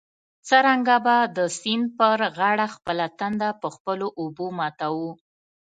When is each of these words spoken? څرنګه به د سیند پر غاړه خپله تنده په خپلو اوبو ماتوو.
څرنګه 0.47 0.95
به 1.05 1.17
د 1.37 1.39
سیند 1.59 1.85
پر 1.97 2.17
غاړه 2.37 2.67
خپله 2.75 3.05
تنده 3.19 3.49
په 3.61 3.67
خپلو 3.75 4.07
اوبو 4.21 4.45
ماتوو. 4.57 5.09